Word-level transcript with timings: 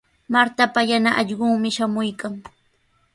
Martapa 0.33 0.81
yana 0.91 1.11
allqunmi 1.21 1.69
shamuykan. 1.77 2.33